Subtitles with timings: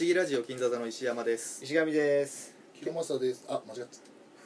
[0.00, 1.62] 思議ラジオ金座座の石山です。
[1.62, 2.54] 石上です。
[2.72, 3.44] 広政です。
[3.46, 3.88] あ間違っ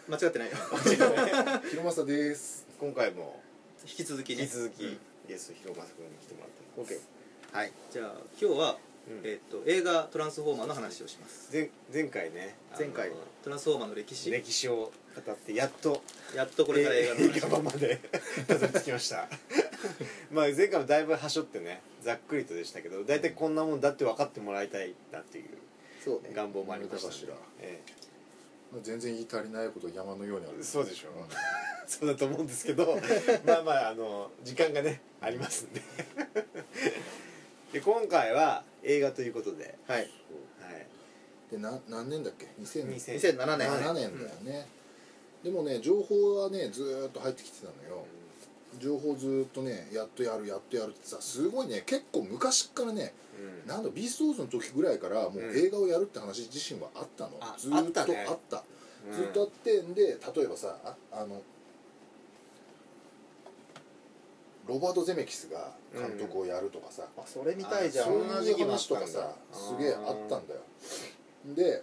[0.08, 0.56] 間違ってないよ。
[0.56, 2.66] た広政です。
[2.80, 3.40] 今回も
[3.84, 4.42] 引き続きね。
[4.42, 4.98] 引き続きうん
[5.28, 7.06] ゲスト広政君に来てもらってます。
[7.52, 7.72] OK はい。
[7.88, 8.78] じゃあ今日は、
[9.08, 9.20] うん。
[9.22, 11.50] えっと映画「トランスフォーマー」の話をします。
[11.52, 12.56] 前前回ね。
[12.72, 13.12] あの前回
[13.44, 14.32] トランスフォーマーの歴史。
[14.32, 14.90] 歴史を
[15.24, 16.02] 語ってやっと。
[16.34, 18.00] やっとこれから映画の映話画版まで
[18.48, 19.28] たどり着きました
[20.30, 25.48] まあ前回もだいぶはしょってねざっくりとでしたけど大体こんなもんだって分かってもらいたいなっていう
[26.04, 27.80] そうね願望もありましたね見たかしらえ
[28.82, 30.56] 全然言い足りないこと山のようにある。
[30.60, 31.12] えそうでしょん。
[31.86, 32.98] そうだと思うんですけど
[33.46, 35.82] まあまああの時間がねありますんで。
[37.72, 39.76] で今回は映画ということで。
[39.86, 40.00] はい。
[40.00, 40.08] はい。
[41.50, 44.66] でな何年だっけ？2000 2000 2007年7年だよね、
[45.42, 48.06] でもね情報はねずーっと入ってきてたのよ
[48.80, 53.12] 情報ずーっとねやっとやるやっとやるってさすごいね結構昔からね
[53.64, 53.68] うん。
[53.68, 55.56] なんだビーストウォーズの時ぐらいからもううん。
[55.56, 58.68] 映画をやるって話自身はあったの、あずーっとあったたあっね
[59.10, 59.12] うん。
[59.12, 61.42] ずっとあってんで例えばさああの
[64.66, 68.06] ロバート・ゼメキスが監督をやるとかさ、あそれ見たいじゃん。
[68.06, 70.60] そんな時期話とかさすげえあったんだよ。
[71.54, 71.82] で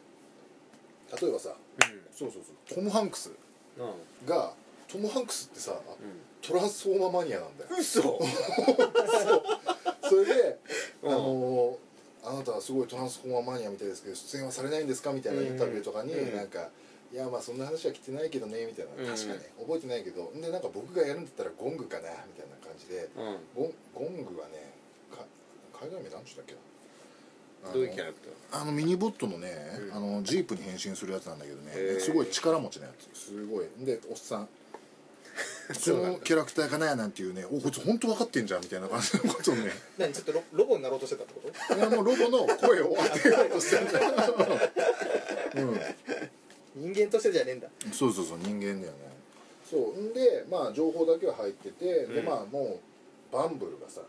[1.22, 1.56] 例えばさ
[2.12, 3.32] そうそうそうトム・ハンクス
[3.78, 3.86] うん。
[3.86, 3.94] うん
[4.28, 4.54] が
[4.88, 5.76] トム・ハンクスってさう
[6.42, 7.70] トランスフォーマーマニアなんだよ。
[7.80, 8.02] 嘘。
[8.02, 8.20] そ
[10.16, 10.58] れで
[11.04, 11.12] あうん。
[11.12, 11.78] のー
[12.24, 15.12] あなたはすごいトランスフォーマーマニアみたいですけど出演はされないんですか？
[15.12, 16.36] みたいなインタビューとかにうん。
[16.36, 16.70] なんか
[17.12, 18.92] 「いやまあそんな話は来てないけどね」みたいな。
[19.04, 20.32] うん確かね覚えてないけど。
[20.36, 23.10] でなんか僕がやるんだったらゴングかなみたいな感じで。
[23.18, 23.24] うん。
[23.56, 24.72] ゴンゴングはね
[25.10, 25.26] か
[25.82, 26.54] 海外名なんちゅったっけ？
[26.54, 26.60] な
[27.66, 28.20] あのどういうキャラク
[28.52, 29.50] タあのミニボットのね、
[29.90, 29.98] うん。
[29.98, 33.10] あのジープに変身するやつなんだけどね、すごい力持ちのやつ。
[33.20, 33.66] すごい。
[33.80, 34.48] でおっさん
[35.74, 39.72] こそのキャラクターかななんていうねおこいつ本当分かってんじゃんみたいな感じのことをね。
[39.98, 41.76] 何ちょっとロロボになろうとしてたってこと？
[41.76, 43.92] いやもうロボの声を当てようとしてるん。
[43.92, 44.06] だ
[45.62, 45.96] よ、
[46.76, 47.70] 人間としてじゃねえんだ。
[47.86, 49.12] うん、そうそうそう人間だよね。
[49.70, 49.98] そう。
[49.98, 52.26] んでまあ情報だけは入ってて、でうん。
[52.26, 52.80] まあも
[53.32, 54.02] うバンブルがさ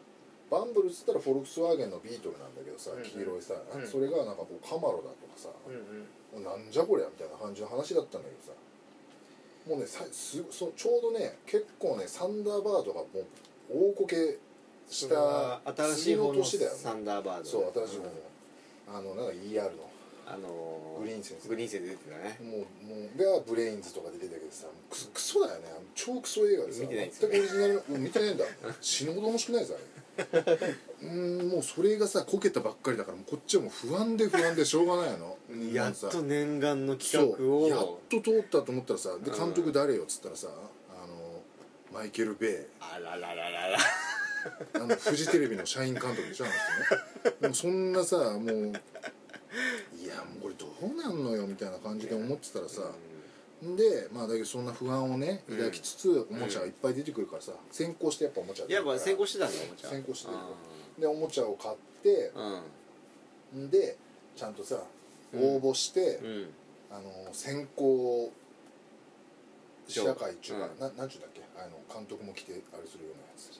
[0.50, 3.05] バンブルっつったらフォルクスワーゲンのビートルなんだけどさ、うんうん。
[3.05, 3.87] 黄色いさ、うん。
[3.88, 6.44] それがなんかこうカマロだとかさ、うんうん。
[6.44, 8.59] なんじゃこりゃみたいな感じの話だったんだけどさ
[9.69, 13.25] もうねさすそちょうどね結構ねサンダーバードがもう
[13.71, 14.39] 大こけ
[14.89, 15.61] した
[15.95, 16.78] 新しい方の次年だよね。
[16.78, 19.93] サンダーバードそう新しい方の、あのなんか ER の。
[20.25, 22.39] あのグリーン先生グリーン先生出てたね。
[22.41, 25.69] もうもうがブレインズとかで出てたけどさクソクソだよね。
[25.97, 28.44] 超クソ映画でさ見てないんですよ全くオリジナルうん見てないんだ。
[28.81, 30.56] 死ぬほど面白くないぞあれ
[31.03, 35.37] うーんもうそれがさこけたばっかりだからこっちはもう不安で不安でしょうがないの。
[35.73, 37.69] やっと念願の企画そう。
[37.69, 39.39] やっをと通ったと思ったらさでうん。
[39.39, 41.43] 監督誰よっつったらさあの
[41.93, 42.57] マイケル・ベイ。
[42.81, 43.79] あららららら。
[44.75, 46.55] あのフジテレビの社員監督でしょあの
[47.23, 47.37] 人ね。
[47.49, 52.91] もうそんなさもういやもうこれどうなんのよみたいな感じで思ってたらさ、
[53.62, 55.57] でまあだけどそんな不安をねうん。
[55.59, 59.89] 抱きつつ、おもちゃがいっぱい出てくるからさ先行してやっぱおもちゃやっぱ先行してたんだおもちゃ。
[59.91, 60.51] 先行してるあ
[60.99, 62.33] でおもちゃを買って
[63.55, 63.97] んんで
[64.37, 64.77] ちゃんとさ
[65.35, 66.49] 応募して、うん。
[66.91, 68.31] あの先行
[69.89, 70.79] 試写会っていうか、うん。
[70.79, 71.41] ななんちゅうんだっけ？
[71.57, 73.51] あの監督も来てあれするようなやつ。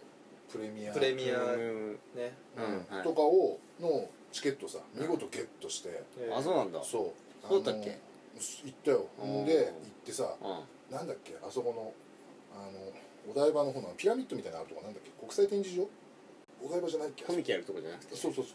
[0.53, 2.37] プレミアプレミアうんね。
[2.59, 3.03] うんはい。
[3.03, 6.85] とかをのチケットさ見事ゲットして、あそうなんだ。
[6.85, 7.15] そ
[7.45, 7.49] う。
[7.49, 7.91] そうだっけ？
[7.91, 9.07] あの行ったよ。
[9.23, 9.47] うん。
[9.47, 9.73] で行っ
[10.05, 10.95] てさうん。
[10.95, 11.35] なんだっけ？
[11.43, 11.95] あそこの
[12.55, 15.11] あのお台場の方のピラミッドみたいなのあるとこなんだっけ？
[15.19, 15.89] 国際展示場？
[16.65, 17.25] お台場じゃないっけ？
[17.25, 18.17] コミケやるとこじゃなくて。
[18.17, 18.55] そうそうそう。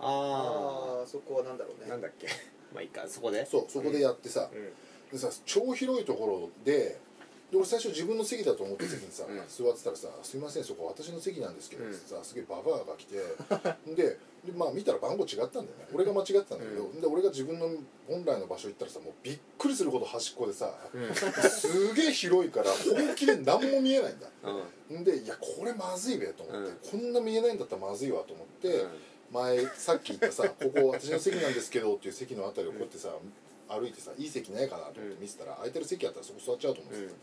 [0.00, 1.86] あああそこはなんだろうね。
[1.86, 2.28] あなんだっけ？
[2.72, 3.06] まあいいか。
[3.08, 3.44] そこで？
[3.46, 4.72] そうそこでやってさ、うん。
[5.10, 7.00] でさ超広いところで
[7.50, 9.36] で俺最初自分の席だと思って席にさ、うん。
[9.48, 11.90] 座ってたらさ「すいませんそこ私の席なんですけど」うん。
[11.90, 13.16] ってさすげえババアが来て。
[13.94, 14.18] で
[14.52, 15.68] でまあ見たら番号違ったんだよね。
[15.92, 17.00] 俺が間違ってたんだけど、うん。
[17.00, 17.68] で俺が自分の
[18.08, 21.14] 本来の場所行ったらさもうびっくりするほど端っこでさ、うん。
[21.14, 24.28] すげえ広いから本気で何も見えないんだ。
[24.90, 25.00] うん。
[25.00, 28.88] んでいやこれまずいべと思って、こんな見えないんだったらまずいわと思って、うん。
[29.32, 33.10] 前さっき言ったさ「ここ私の席なんですけど」っていう席のあたりをこうやってさ、
[33.68, 37.08] 歩いてさいい席ないかなと思って見てたら、空いてる席あったらそこ座っちゃうと思ってうん。
[37.10, 37.14] さ、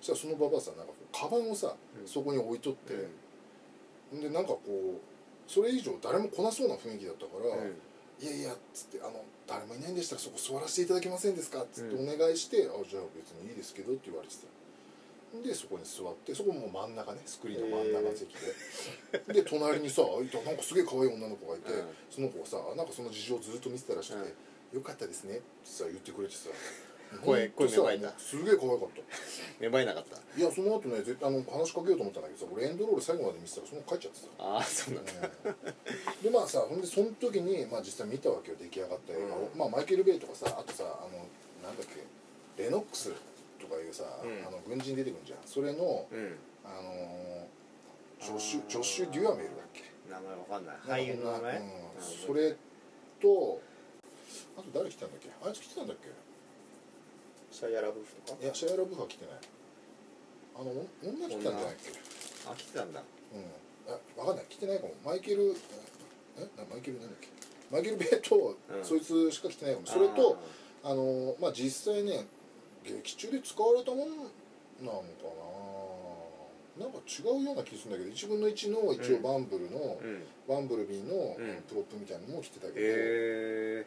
[0.00, 2.08] そしたらそのババアさなんかこうカバンをさ、うん。
[2.08, 2.94] そこに置いとって、
[4.16, 5.11] ん、でなんかこう
[5.52, 7.76] それ以上誰も来なそうな雰囲気だったから「うん
[8.22, 14.46] いやいや」っつってあの「誰もいないんでしたらそこ座らせていただけませんですか?」っつってうお願いして「あじゃあ別にいいですけど」って言われてた。
[15.32, 18.34] でそこに座ってそこもう真ん中ねスクリーンの真ん中の席
[19.26, 24.28] で、で隣にさなんかすげえ可愛い女の子がいて、うんその子がさなんかその事情をずっと見てたらしくて
[24.72, 26.50] 「うんよかったですね」ってさ言ってくれてさ
[27.18, 28.18] 声声芽生えた。
[28.18, 29.02] すげえ可愛かった。
[29.60, 30.16] 芽生えなかった。
[30.16, 34.26] いやその後ね絶対あの話しかけようと思ったんだけどさ俺エンドロール最後まで見てたらその帰っちゃってさ。
[34.38, 35.12] ああそうなんだ。
[36.22, 38.56] でまあさほんでその時に、まあ、実際見たわけよ。
[38.60, 39.58] 出来上がった映画を、うん。
[39.58, 41.26] まあ、マイケル・ベイとかさあとさあの
[41.62, 43.12] なんだっけレノックス
[43.60, 44.46] とかいうさ、うん。
[44.46, 45.38] あの軍人出てくるじゃん。
[45.44, 46.36] それのうん。
[46.64, 47.46] あの
[48.20, 49.82] ジョッシュジョッシュ・デュアメルだっけ？
[50.08, 50.76] 名前わかんない。
[50.86, 51.58] 俳優の名前？
[51.58, 51.64] うん、
[52.26, 52.54] それ
[53.20, 53.60] と
[54.56, 55.28] あと誰来てたんだっけ？
[55.44, 56.06] あいつ来てたんだっけ？
[57.62, 58.42] シャイアラブーフとか？
[58.42, 59.34] いやシャイアラ・ブーフは来てない。
[60.58, 61.94] あのお女来てたんじゃないっけ？
[62.50, 62.98] あ来てたんだ。
[62.98, 63.94] うん。
[63.94, 64.46] あ分かんない。
[64.50, 64.94] 来てないかも。
[65.06, 65.54] マイケル
[66.38, 67.28] えなマイケルなんだっけ？
[67.70, 68.84] マイケル・ベイと、うん。
[68.84, 69.86] そいつしか来てないかも。
[69.86, 70.42] それと
[70.82, 72.26] あのまあ実際ね
[72.82, 75.06] 劇中で使われたもんなのか
[76.74, 76.82] な。
[76.82, 80.24] なんか違うような気がするんだけど1分の1の一応バンブルの、うん。
[80.48, 81.62] バンブルビーの、うん。
[81.68, 83.86] プロップみたいなのも来てたけど、へ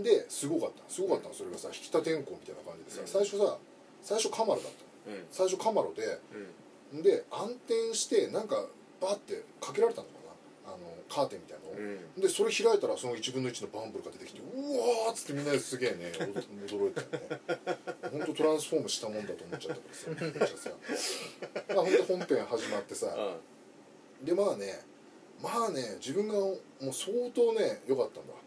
[0.00, 0.82] ですごかった。
[0.88, 3.06] すごかったのそれがさ引田天候みたいな感じでさ、うん。
[3.08, 3.58] 最初さ
[4.00, 4.72] 最初カマロだっ
[5.04, 5.16] たの。
[5.18, 5.26] うん。
[5.30, 6.18] 最初カマロで
[6.94, 7.02] うん。
[7.02, 8.64] で暗転してなんか
[9.00, 10.12] バーってかけられたのか
[10.64, 10.72] な。
[10.74, 10.78] あの
[11.10, 11.76] カーテンみたいなのを、
[12.16, 12.22] うん。
[12.22, 16.12] でそれ開いたらその1分の1のバンブルが出てきてうわーっつってみんなですげえね
[16.66, 17.40] 驚いたよね。
[18.12, 19.78] 本当トランスフォームしたもんだと思っちゃっ
[20.14, 20.70] たから さ。
[21.74, 23.36] まあ本当本編始まってさ。
[24.22, 24.80] でまあね
[25.42, 28.32] まあね自分がもう相当ね良かったんだ。
[28.32, 28.41] うん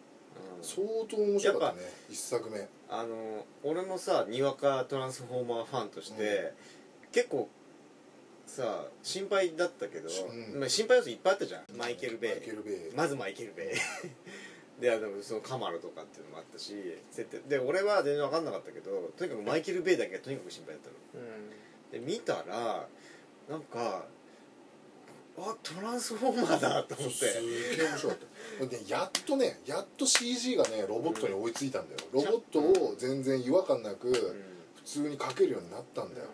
[0.66, 2.68] 相当面白かったね一作目。
[2.90, 6.54] あの俺もさにわかトランスフォーマーファンとして、
[7.12, 7.50] 結構
[8.46, 10.10] さ心配だったけど、
[10.54, 10.60] うん。
[10.60, 11.64] まあ、心配要素いっぱいあったじゃん。
[11.78, 16.74] マイケル・ベイマイケル・ベイまずマイケル・ベイ であのそのカマロとかっていうのもあったし
[17.12, 17.40] 設定。
[17.48, 21.26] で俺は全然分かんなかったけどとにかくマイケル・ベイだけはとにかく心配だったの。
[21.92, 22.88] で見たら
[23.50, 24.06] なんか
[25.38, 27.42] あトランスフォーマーだと思っすて
[27.78, 28.20] げえ面白かっ
[28.60, 28.66] た。
[28.68, 32.00] でやっとねやっと CG がねロボットに追いついたんだよ。
[32.14, 34.14] ロボットを全然違和感なくうん。
[34.14, 36.28] 普通に描けるようになったんだよ。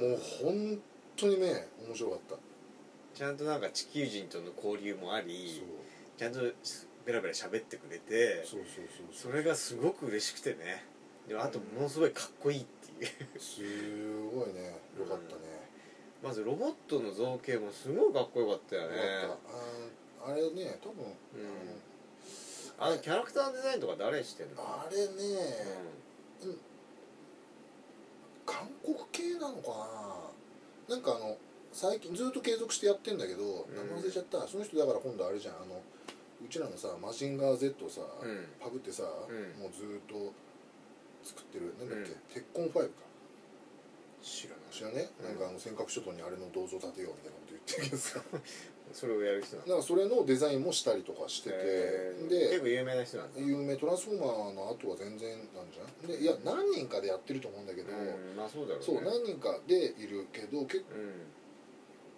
[0.00, 0.10] うん。
[0.10, 0.78] もう本
[1.16, 2.36] 当にね面白かった。
[3.14, 5.62] ちゃんとなんか地球人との交流もあり
[6.16, 6.40] ちゃんと
[7.04, 8.84] ベラベラ喋ってくれてそうそう
[9.14, 10.84] そうそれがすごく嬉しくてね。
[11.28, 13.40] であとものすごいかっこいいっていう。
[13.40, 13.60] す
[14.34, 14.80] ごいね。
[14.98, 15.59] よかったね
[16.22, 18.96] まずロボットの造形もすごいかっこよかったよね。
[20.22, 21.06] あれね多分、
[22.78, 24.62] あのキャラクターデザインとか誰してんの？
[24.62, 25.12] あれね、
[28.44, 30.30] 韓国系なのか
[30.88, 30.96] な。
[30.96, 31.36] なんかあの
[31.72, 34.46] 最近ずっと継続してやってんだけど、名前忘れちゃった。
[34.46, 35.54] その人だから今度あれじゃん。
[35.54, 35.80] あの
[36.44, 38.46] うちらのさマジンガー Z をさ、うん。
[38.60, 39.62] パクってさ、うん。
[39.62, 40.34] もうずっと
[41.22, 41.74] 作ってる。
[41.78, 42.16] なんだっけ、うん。
[42.34, 42.90] 鉄コン5か。
[44.22, 48.22] 知らない知らね、うんなんかあの尖閣諸島にあれの銅像建てようみたいなこと言ってるけどさ。
[48.92, 52.28] それをやる人なんかそれのデザインもしたりとかしてて、へー。
[52.28, 53.40] で結構有名な人なんだ。
[53.40, 56.18] 有名トランスフォーマーの後は全然なんじゃない？
[56.18, 58.84] でいや何人かでやってると思うんだけど、うんまあそうだろうね。
[58.86, 61.22] そう何人かでいるけど結構うん。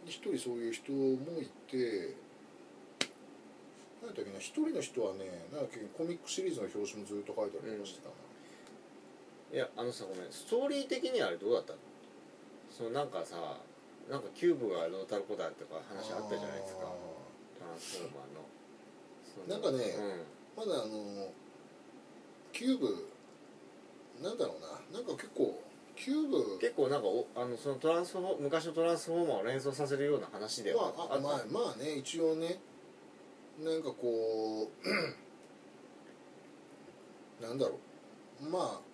[0.06, 2.14] 一人そういう人もいて
[4.00, 8.14] 何だっけな一人の人はねなんだっけコミックシリーズの表紙もずっと書いたりとかしてたな、
[9.52, 11.78] いやあのさごめんストーリー的にはあれどうだったの？
[12.76, 13.36] そのなんかさ
[14.10, 16.80] なんかキューブがどうたらこうだとか話あったじゃないですか。
[16.82, 16.86] あ
[17.58, 19.54] トランスフォーマーの。
[19.54, 19.84] なんかね
[20.56, 20.64] うん。
[20.64, 21.28] ーまだあの
[22.52, 23.08] キューブ
[24.22, 24.98] なんだろうな。
[24.98, 25.62] なんか結構
[25.96, 32.58] キューブ結構なんかおあのそのトランスフォー昔のトランスフォーマーを連想させるような話ではまああまあまあね一応ね。
[33.62, 34.70] なんかこ
[37.40, 37.78] う なんだろ
[38.42, 38.48] う。
[38.48, 38.91] まあ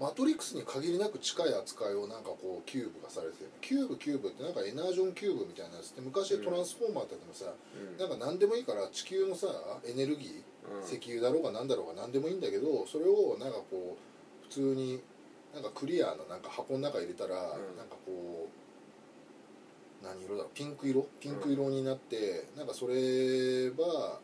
[0.00, 3.50] マトリックスに限りなく近い扱いをなんかこうキューブがされてる。
[3.60, 5.90] キューブキューブってなんかエナージョンキューブみたいなやつ。
[5.90, 7.98] って昔トランスフォーマーってやってもさ、うん。
[7.98, 9.48] なんか何でもいいから地球のさ
[9.84, 10.84] エネルギー、うん。
[10.86, 15.02] 石油だろうが何だろうが何でもいいんだけどそれをなんかこう普通に
[15.52, 17.76] なんかクリアななんか箱の中入れたら、うん。
[17.76, 20.52] なんかこう何色だろう。
[20.54, 21.08] ピンク色？
[21.18, 24.20] ピンク色になって、なんかそれは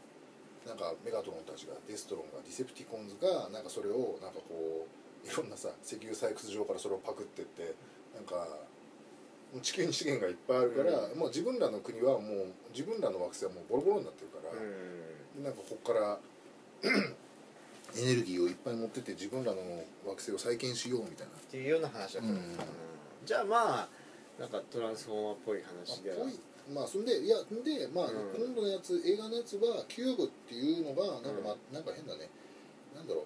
[0.68, 7.74] なんかメガトロンたちがデストロンがディセプティコンズがなんかそれをなんかこういろんなさ石油採掘場からそれをパクってって
[8.14, 8.46] なんか
[9.62, 15.44] 地球に資源がいっぱいあるから、もう自分らの国はもう自分らの惑星はもうボロボロになってるから、うん。
[15.44, 16.18] なんかここから
[17.96, 19.60] エネルギーをいっぱい持ってって自分らの
[20.04, 21.32] 惑星を再建しようみたいな。
[21.34, 22.28] っていうような話だった。
[22.28, 22.40] の、うん。
[23.24, 23.88] じゃあまあ
[24.40, 26.34] なんかトランスフォーマーっぽい話ではぽい。
[26.74, 28.42] まあそんでいやでまあ、うん。
[28.42, 32.28] 今度のやつ映画のやつはキューブっていうのがなんかまあ、うなんか変だね。
[32.96, 33.24] なんだろう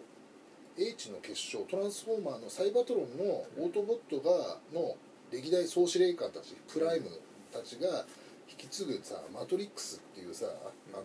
[0.79, 4.97] 英知の結晶トランスフォーマーのサイバトロンのオートボットがの
[5.33, 7.09] 歴代総司令官たちプライム
[7.53, 8.07] たちが
[8.49, 10.47] 引き継ぐさマトリックスっていうさ
[10.93, 11.03] あの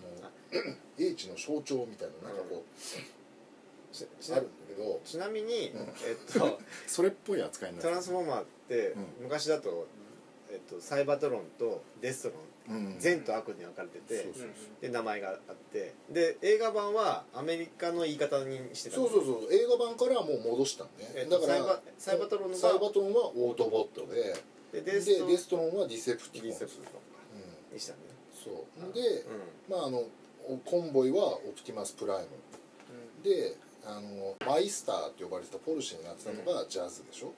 [0.98, 2.78] 英知の象徴みたいななんかこう、
[4.30, 5.80] あなるんだけどちなみに、うん。
[5.82, 9.06] えっと それっぽい扱いになトランスフォーマーって、うん。
[9.24, 9.88] 昔だと、
[10.54, 13.00] えっと、サイバトロンとデストロンうん。
[13.00, 14.26] 善と悪に分かれてて、
[14.80, 18.96] で名前があってで映画版はアメリカの言い方にしてた。
[18.96, 24.34] そうそうそう映画版からはもう戻したんね、えっとだからサイバトロンがサイバトロンはオートボットで
[24.72, 25.02] ででデ
[25.38, 26.82] ストロンはディセプティコディセプト
[27.70, 29.26] うんにしたんだよそうで、う
[29.70, 30.04] まああの
[30.64, 32.30] コンボイはオプティマスプライム。
[33.24, 33.56] で
[33.86, 37.34] あのマイスターって呼ばれてたポルシェになってたのがジャズでしょ、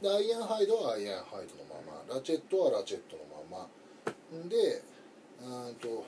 [0.00, 3.68] でアイアンハイドはアイアンハイドのままラチェットはラチェットのまま。
[4.48, 4.82] で
[5.42, 6.04] うんと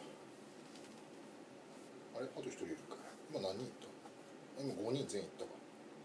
[2.16, 2.26] あれ？
[2.26, 2.94] あと一人いるか。
[3.30, 3.86] 今何人いった？
[4.62, 5.50] 今5人全員いったか。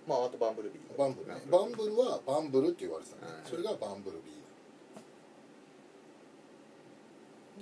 [0.08, 0.98] まああとバンブルビー。
[0.98, 1.36] バンブルね。
[1.52, 3.32] ババンブルはバンブルって言われてたね。
[3.46, 4.32] うんそれがバンブルビ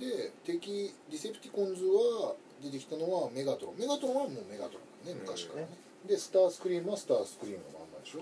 [0.00, 3.76] で敵ディセプティコンズは出てきたのはメガトロン。
[3.78, 5.68] メガトロンはもうメガトロンだね昔からね
[6.06, 8.20] でスタースクリームはスタースクリームのまんまでしょ。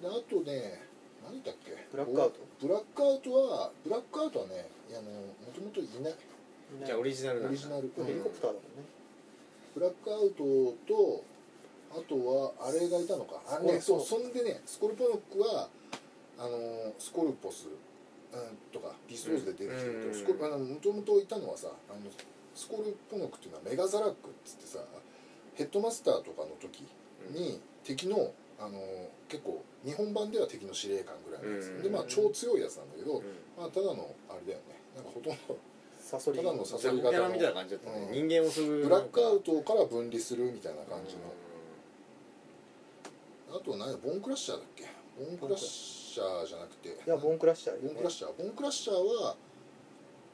[0.00, 0.86] であとね
[1.26, 1.74] 何だっけ？
[1.90, 2.38] ブラックアウト。
[2.60, 5.88] ブラックアウトはブラックアウトはねいやあのもともとい。
[6.02, 6.12] ない。
[6.12, 7.50] んじゃあオリジナルなんだ。
[7.50, 7.90] オリジナル。
[8.06, 8.86] ヘリコプターだもんね。
[9.74, 10.44] ブラックアウト
[10.86, 11.24] と
[11.90, 13.42] あとはあれがいたのか。
[13.48, 15.68] あねそうそんでねスコルポノックは
[16.38, 20.14] あのスコルポス、うん、とかピストーズで出てきてるけど、うん。
[20.14, 22.08] スコルあのもともといたのはさあの
[22.54, 24.78] スコルポノックっていうのはメガザラックっつってさ
[25.54, 26.86] ヘッドマスターとかの時
[27.30, 28.78] に敵のあの
[29.28, 31.82] 結構日本版では敵の司令官ぐらいのやつ、うん。
[31.82, 33.24] でまあ超強いやつなんだけど、うん。
[33.58, 34.80] まあただのあれだよね。
[34.96, 35.56] なんかほとんど
[35.98, 36.38] サソリ。
[36.38, 38.28] ただのサソリ型のみたいな感じだったね、うん。
[38.28, 41.22] 人間をするブラックアウトトから分離するみたいな感じの、
[43.56, 44.84] あとは何だボンクラッシャーだっけ？
[45.18, 46.88] ボンクラッシャーじゃなくて。
[46.88, 48.32] いやボンクラッシャーボンクラッシャー。
[48.32, 49.36] ボンクラッシャーは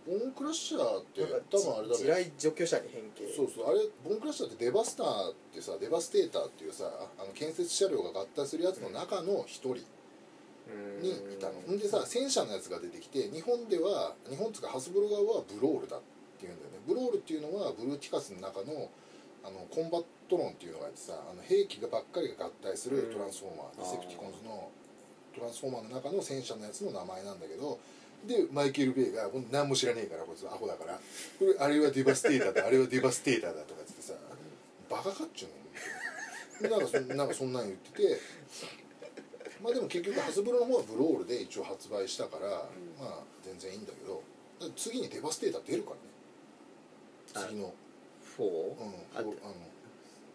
[0.06, 3.34] ボンクラッシャーって多分あれだ地ね雷除去者に変形。
[3.34, 6.86] そうそうあれボンクラッシャーってデバスターってさデバステーターっていうさ
[7.18, 9.82] あの建設車両が合体するやつの中の一人
[11.02, 11.74] にいたの。
[11.74, 11.78] ん。
[11.78, 16.00] でさ戦車のやつが出てきて日本では日本つうかハスブロ側はブロールだっ
[16.38, 16.78] ていうんだよね。
[16.86, 18.88] ブロールっていうのはブルーティカスの中の
[19.42, 24.70] あのコンバットロンっていうのがいてさあの兵器がばっかりが合体するトランスフォーマー、ディセプティコンズの
[25.34, 27.78] トランスフォーマーの中の戦車のやつの名前なんだけど
[28.26, 30.94] でマイケル・ベイが何も知らねえからこいつアホだから。
[31.38, 34.14] これあれはデバステーターだあれはデバステーターだとかっつってさ
[34.90, 35.46] バカかっちゅ
[36.60, 38.20] うのなんかそなんかそんなん言ってて。
[39.62, 42.48] まあでも結局ハスブロの方はブロールで一応発売したから、
[43.00, 44.22] まあ全然いいんだけど。
[44.76, 45.90] 次にデバステーター出るか
[47.34, 47.48] らね。
[47.48, 47.72] 次の。
[48.38, 49.54] 4うんあフォーあの。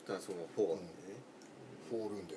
[0.06, 0.78] トランスフォーマー4うん。
[1.90, 2.36] フォールンで。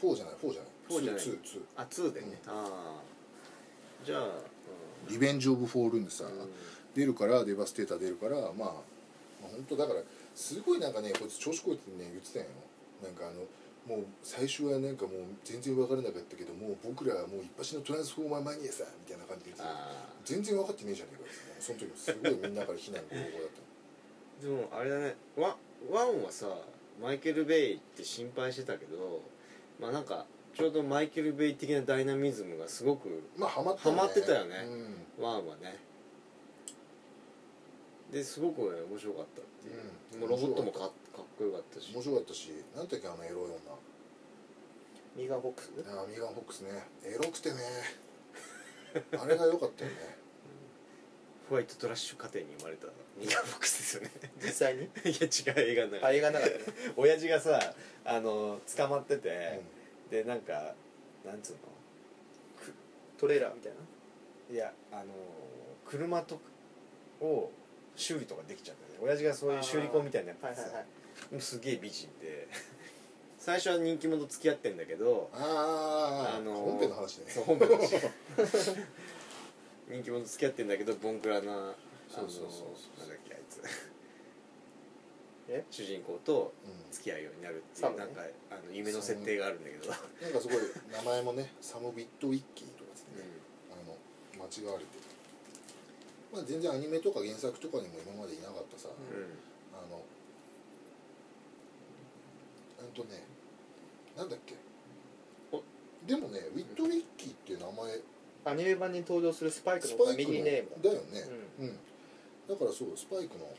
[0.00, 1.00] 4じゃない4じゃない。
[1.00, 1.20] 4じゃない。
[1.20, 3.15] 2 2あ2でね、ああ
[4.06, 4.28] じゃあ、
[5.10, 6.30] リベンジ・オブ・フォールンでさ、うん。
[6.96, 8.72] 出るからデバステーター出るからまあ、まあ、
[9.52, 10.00] 本当だから
[10.34, 12.48] すごいなんかねこいつ調子こいてね言ってたんよ
[13.04, 13.44] なんかあの
[13.84, 19.56] もう最初はなんかもう全然分からなかったけどもう僕らはもう一発のトランスフォーマーマニアさみたいな感じで
[20.24, 21.28] 全然分かってねえじゃねえかよ
[21.60, 24.46] その時もすごいみんなから非難の方法だった。
[24.46, 25.16] ー でもあれだね。
[25.36, 25.56] ワ
[25.90, 26.48] ワンはさ
[27.00, 29.20] マイケル・ベイって心配してたけど
[29.78, 30.24] まあなんか
[30.56, 34.56] ちょうどマイケル・ベイ的なダイナミズムがすごくまあハマったハマってたよね。
[35.18, 35.24] うん。
[35.24, 35.76] ワンはね。
[38.10, 39.82] ですごくね面白かったっていう、
[40.14, 40.20] うん。
[40.20, 40.90] もうロボットもかかっ
[41.36, 41.92] こよかったし。
[41.94, 43.52] 面白かったしなんだっけあのエロい女。
[45.16, 45.70] ミーガン・フォックス？
[45.86, 46.70] あーミーガン・フォックスね。
[47.04, 47.56] エロくてね。
[49.20, 50.16] あれが良かったよね。
[51.50, 52.86] ホワイトトラッシュ家庭に生まれた。
[53.18, 54.10] ミーガン・フォックスですよね。
[54.40, 54.84] 実際に？
[54.88, 56.64] いや違う映画の中あ映画の中でね。
[56.96, 59.60] 親父がさあの捕まってて、
[60.10, 60.74] でなんか
[61.24, 61.58] なんつうの
[63.18, 63.72] トレーラーみたい
[64.50, 64.54] な？
[64.54, 65.04] いやあの
[65.86, 66.38] 車と
[67.20, 67.50] を
[67.96, 68.98] 修理とかできちゃったね。
[69.02, 70.82] 親父がそういう修理工みたいなやつでさ。
[71.32, 72.46] もうすげえ美人で。
[73.38, 77.30] 最初は人気者と付き合ってんだけどああ、あのー本編の話ね。
[77.30, 77.94] そう本部だし
[79.88, 81.72] 人気者と付き合ってんだけどボンクラな
[82.10, 82.64] そうそうそうそ
[82.96, 83.00] う。
[83.00, 83.60] なんだっけあいつ
[85.48, 85.64] え？
[85.70, 88.04] 主人公とう付き合うようになるっていう、サムね。
[88.04, 89.96] なんかあの夢の設定があるんだけど、ん、な
[90.30, 90.58] んかすごい
[90.90, 93.22] 名前もねサム・ビット・ウィッキーとかですね、
[93.70, 93.96] あの
[94.42, 95.06] 間違われてる。
[96.32, 99.16] まあ全然アニメとか原作とかにも今までいなかったさ、うん。
[99.16, 99.30] うん
[99.74, 100.02] あの
[102.80, 103.22] うんとね
[104.16, 104.54] なんだっけ。
[105.52, 105.62] お。
[106.06, 108.00] でもねウィット・ウィッキーっていう名前。
[108.46, 110.90] アニメ版に登場するスパイクのファミスパイクのリーネームだ。
[110.90, 111.20] だよね。
[111.58, 111.78] うん、
[112.48, 113.50] だからそうスパイクの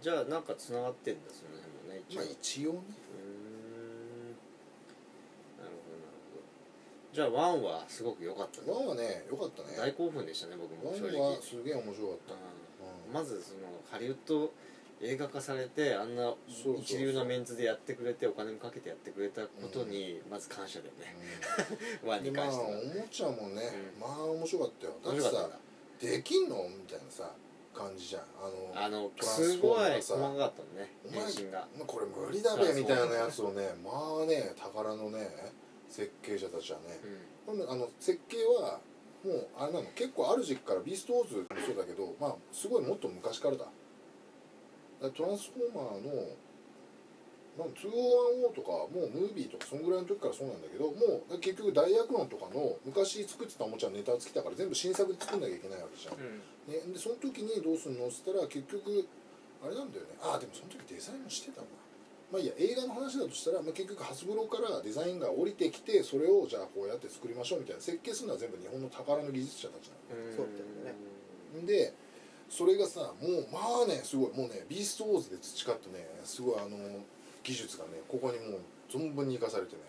[0.00, 2.78] じゃあなんかつながってんだその辺もね一応、まあ一応ね。
[2.78, 3.24] うー
[4.28, 4.38] ん。
[5.58, 6.44] なるほどなるほど。
[7.12, 8.62] じゃあワンはすごく良かった。
[8.62, 9.76] ねワンはね良かったね。
[9.76, 11.20] 大興奮でしたね僕もワン正直。
[11.20, 12.34] はすげえ面白かった。
[12.34, 12.36] う
[13.10, 13.12] ん。
[13.12, 14.52] まずそのハリウッド
[15.00, 16.34] 映画化されてあんな
[16.76, 21.14] 一流のメンツでやってくれてお金もかけてやってくれたことにまず感謝だよね、
[22.04, 23.62] ワンでまあに関しては、おもちゃもね、
[23.96, 24.00] うん。
[24.00, 24.94] まあ面白かったよ。
[25.04, 25.50] だってさ
[26.00, 26.68] できんの？
[26.68, 27.32] みたいなさ
[27.78, 28.22] 感じじゃん。
[28.42, 30.14] あのあのトランスすごいフォーマーさ。
[30.14, 31.68] 細かかったのねお前変身が。
[31.86, 33.90] これ無理だべみたいなやつをねま
[34.22, 35.30] あね宝のね
[35.88, 36.98] 設計者たちはね。
[37.46, 37.58] うん。
[37.58, 38.80] ほんであの設計は
[39.24, 43.64] もうあれなの結構ある時期からビーストウォーズもそうだけどまあすごいもっと昔からだ。
[43.64, 43.72] だか
[45.02, 46.28] らトランスフォーマーの
[47.58, 56.38] なん201とかもうムービーとかそんぐらいの時からそうなんだけどもう結局ダイアクロンとかの昔作ってたおもちゃのネタをつけたから全部新作で作んなきゃいけないわけじゃん、うん。
[56.70, 58.06] ね、でその時にどうすんの？
[58.06, 59.02] っつったら結局
[59.58, 60.14] あれなんだよね。
[60.22, 61.70] ああでもその時デザインもしてたんだ
[62.30, 69.96] まあいいや映画の話だとしたら、まあ、結局ハスブロからデザインが降りてきてそれをじゃあこうやって作りましょうみたいな設計するのは全部日本の宝の技術者たちな
[70.36, 70.94] そうだよね。
[71.58, 71.92] ので
[72.48, 74.36] それがさもうまあねすごい。
[74.36, 76.76] もうねビーストウォーズで培ったねすごいあの
[77.48, 79.80] 技術がねここにもう存分に生かされてね。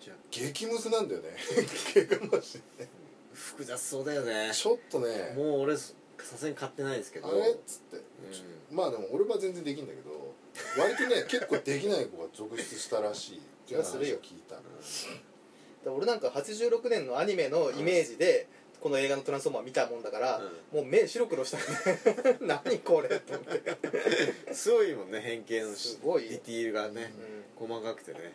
[0.00, 0.16] じゃあ。
[0.30, 1.30] 激ムズなんだよね。
[1.30, 1.36] ね
[3.34, 4.52] 複雑そうだよね。
[4.54, 5.34] ちょっとね。
[5.36, 7.28] もう俺さすがに買ってないですけど。
[7.28, 7.96] あれっつって。
[7.96, 8.02] う
[8.70, 10.34] まあでも俺は全然できんだけど
[10.78, 14.66] 割とね 結構できない子が続出したらしいっていう話を聞いただか
[15.86, 18.48] ら俺なんか86年のアニメのイメージで、
[18.82, 27.12] この映画の「トランスフォーマー」見たもんだから、もう目白黒したね 何これと思って、んすごいもんね変形のしすごいディティールがね
[27.60, 28.32] うん、細かくてね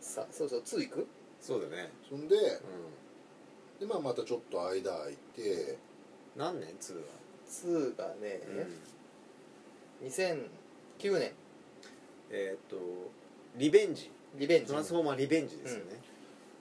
[0.00, 1.06] さあそうそう2いく？
[1.40, 1.90] そうだね。
[2.08, 2.60] そんでう
[3.80, 5.72] で、まあ、またちょっと間空いて。
[5.72, 5.76] ん
[6.36, 7.02] 何年？2は
[7.48, 8.40] ？2がね、
[10.02, 11.32] 2009年。
[12.30, 12.76] えーっと
[13.56, 14.10] リベンジ。
[14.36, 14.68] リベンジ。
[14.68, 16.00] トランスフォーマーリベンジですよね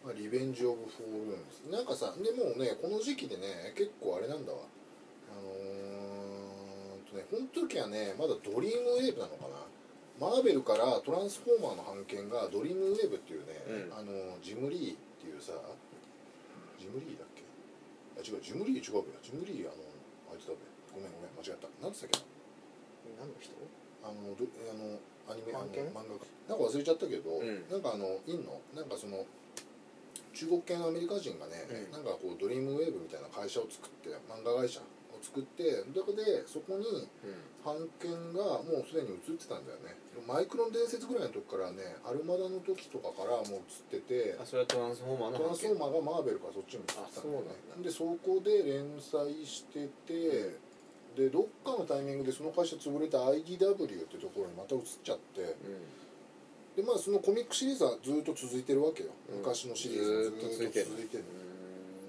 [0.03, 4.65] まあ、リベンジ・オブ・フォールーンですなんかさでもうねこの時期でね結構あれなんだわ。
[5.29, 9.61] あのーとねこの時はねまだドリームウェーブなのかな。
[10.19, 13.97] マーベルからトランスフォーマーの版権がドリームウェーブっていうね、うん。
[13.97, 15.53] あのジムリーっていうさ
[16.77, 17.45] ジムリーだっけ？
[18.17, 19.85] あ違うジムリー違うべジムリーあの
[20.33, 20.61] あいつだべ。
[20.93, 21.69] ごめんごめん間違った。
[21.77, 22.25] 何つったっけ
[23.21, 23.21] な？
[23.21, 23.53] 何の人？
[24.01, 24.97] あのどあの
[25.29, 26.17] アニメあの版権漫画
[26.49, 27.69] なんか忘れちゃったけど、うん。
[27.69, 28.57] なんかあのいんの？
[28.73, 29.25] なんかその
[30.33, 31.91] 中国系のアメリカ人がね、うん。
[31.91, 34.83] なんかこうドリームウェーブみたいな会社を作って漫画会社を
[35.21, 37.51] 作ってそこでそこにうん。
[37.63, 39.93] 版権がもうすでに移ってたんだよね。
[40.27, 47.17] マイクロン伝説ぐらいの時からねアルマダの時とかからもう移っててあそれはトランスフォーマーのトランスフォーマーがマーベルからそっちに移ってたんだよね。
[47.17, 50.57] あそうなんでそこで連載してて、
[51.15, 55.85] でどっかのタイミングでその会社潰れた IDW ってところにまた移っちゃってうん
[56.75, 59.37] でまあそのコミックシリーズはずっと続いてるわけよ、うん。
[59.39, 61.23] 昔のシリーズがずっと続いてる続いてる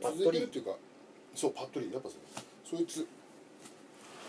[0.01, 0.71] パッ続いてるっていうか
[1.35, 3.07] そうパッドリーやっぱそそいつ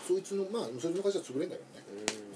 [0.06, 1.84] そいつのまあそいつの会社は潰れんだけどね。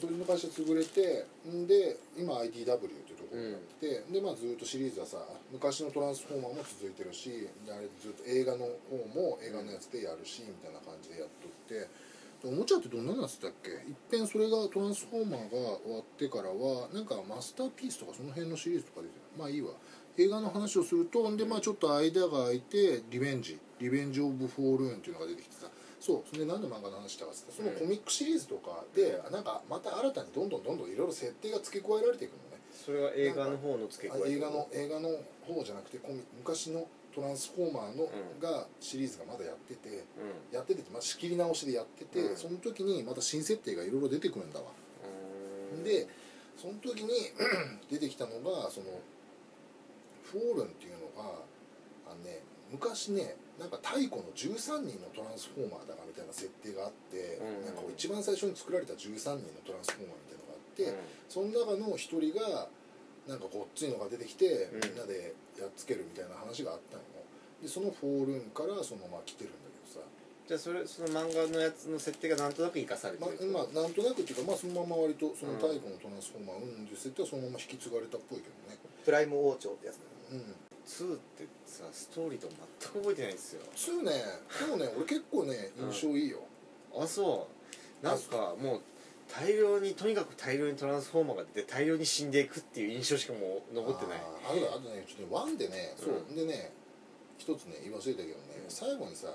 [0.01, 2.77] そいつの会社潰れてんで今 IDW っていう
[3.19, 5.19] ところになってて、でまあずっとシリーズはさ
[5.53, 11.89] 昔のトランスフォーマーも続いてるしであれずっと映画の方も映画のやつでやるしみたいな感じでやっとってで
[12.45, 13.71] おもちゃってどんなのやつだっけ？
[13.71, 13.79] いっ
[14.11, 15.49] ぺんそれがトランスフォーマーが
[15.83, 19.21] 終わってからはなんかマスターピースとかその辺のシリーズとか出てる。
[19.37, 19.71] まあいいわ。
[20.17, 23.59] 映画の話をするとんでまあちょっと間が空いてリベンジ。
[23.81, 25.69] リベンジ・オブ・フォールーンっていうのが出てきてさ。
[26.01, 26.29] そう。
[26.29, 32.63] それで何で漫画の話したかっつったらそのコミックシリーズとかで、なんかまた新たにどんどんどんどんいろいろ設定が付け加えられていくのね。
[32.73, 35.09] それは映画の方の付け加え映画の映画の
[35.43, 36.87] 方じゃなくてコミ昔の
[37.19, 38.41] トランスフォーマーの、うん。
[38.41, 42.37] がシリーズがまだやっててうやってて、まあ、仕切り直しでやってて、うん。
[42.37, 44.67] その時にまた新設定がいろいろ出てくるんだわ。
[45.77, 45.83] ん。
[45.83, 46.07] で
[46.57, 47.11] その時に
[47.91, 48.87] 出てきたのがその
[50.23, 51.43] フォールンっていうのが
[52.07, 57.67] あのね昔ねなんか太古の13人のトランスフォーマーだかみたいな設定があって、うん。
[57.67, 60.95] なんか一番最初に作られた13人のトランスフォーマーみたいなのがあって、うん。
[61.27, 62.69] その中の一人が
[63.29, 64.81] なんかごっついのが出てきて、うん。
[64.81, 67.05] みんなでやっつけるみたいな話があったの。
[67.61, 70.07] でそのフォールンからそのまま来てるんだけどさ。
[70.49, 78.81] じゃあそれその漫画のやつの設定がなんとなく生かされてまるまあなんとなくっていうか、まあ、そのまま割とその太古のトランスフォーマーうんって設定はそのまま引き継がれたっぽいけどね。
[79.05, 80.57] プライム王朝ってやつだうん。
[80.89, 83.63] 2ってさストーリーとか全く覚えてないんですよ。
[83.77, 84.25] 2ね
[84.65, 86.41] でもね俺結構ね印象いいよ、
[86.97, 87.45] あそ
[88.01, 88.05] う。
[88.05, 88.81] なんかもう
[89.31, 94.19] 大量にとにかく大量にトランスフォーマーが出て大量に死んでいくっていう印象しかもう残ってない。
[94.19, 95.05] あーあとだあとね。
[95.07, 96.73] ちょっとねワンでねそう、うんでね
[97.39, 99.29] 一つね言い忘れたけどね、うん最後にさ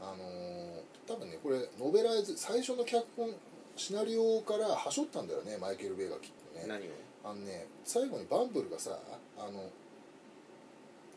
[0.00, 3.30] あのー多分ねこれノベライズ最初の脚本
[3.76, 6.66] シナリオからはしょったんだよねマイケル・ベイがきっとね。
[6.66, 6.90] 何を？
[7.24, 8.98] あのね最後にバンブルがさ
[9.38, 9.70] あの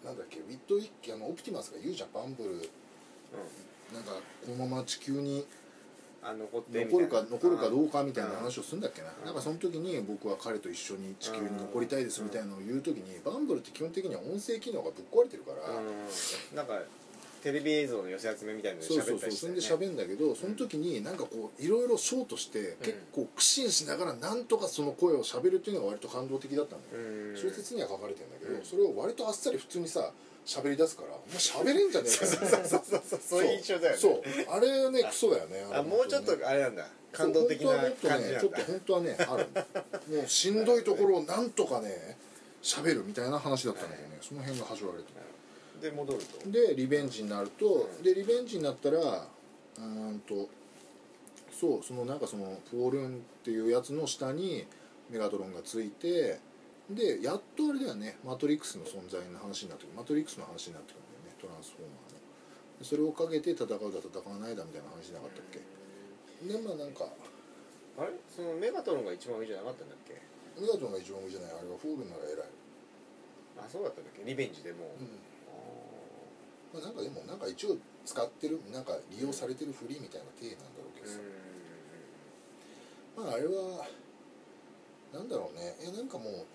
[0.06, 2.50] なんだっけウィットウィッキあのオプティマスが言うじゃんバンブル。
[2.52, 2.60] うん。
[3.94, 4.12] なんか
[4.46, 5.46] このまま地球に
[6.28, 15.82] あ残って残るか残るかどうかみたいな話ををするんだっけな、うんなんかその時に僕は彼と一緒に地球に残りたいですみたいなのを言う時に、バンブルって基本的には音声機能がぶっ壊れてるから、
[16.56, 16.74] なんか
[17.44, 19.30] テレビ映像の寄せ集めみたいなので喋ったそう。
[19.30, 27.38] りして、ね、それで喋るんだけどその時になんかこういろいろショートして結構苦心しながらなんとかその声を喋るっていうのが割と感動的だったんだよ、うん。
[27.38, 30.12] 小説には書かれてるんだけど、うんそれを割とあっさり普通にさ
[30.48, 32.32] 喋り出すからお前喋れんじゃねえかよ。
[32.32, 33.20] そうそうそうそう。
[33.22, 33.98] そういう印象だよね。
[34.00, 34.22] そう。
[34.50, 36.88] あれねクソだよねあもうちょっとあれなんだ。
[37.12, 38.40] 感動的な感じなんだ。
[38.40, 39.48] ちょっと本当はねある。
[40.16, 42.18] もうしんどいところをなんとかね
[42.64, 44.18] 喋るみたいな話だったんだけどね。
[44.22, 45.10] その辺がはしょられて
[45.82, 46.50] で戻ると？
[46.50, 48.04] でリベンジになると、うん。
[48.04, 50.48] でリベンジになったらうーんと
[51.60, 53.10] そうそのなんかそのフォールンっ
[53.44, 54.66] ていうやつの下に
[55.10, 56.40] メガトロンがついて
[56.90, 59.94] でやっとあれだよねマトリックスの存在の話になってくる。
[59.96, 62.24] マトリックスの話になってくるんだよねトランスフォーマーの。
[62.80, 63.84] でそれをかけて戦うだ戦
[64.24, 65.60] わないだみたいな話なかったっけ？
[66.48, 67.10] でまあなんか
[68.00, 68.16] あれ？
[68.30, 70.16] そのメガトロンが一番上じゃなかったんだっけ？
[70.62, 72.48] メガトロンが一番上じゃないあれはフォールンの方が偉い。
[73.58, 74.24] あそうだったんだっけ？
[74.24, 75.20] リベンジでもう、うん。
[76.72, 81.20] まあ、なんかでもなんか一応使ってるなんか利用されてるフリーみたいな体なんだろうけどさ、
[83.18, 83.88] まああれは
[85.12, 85.76] なんだろうね。
[85.82, 86.46] えなんかもう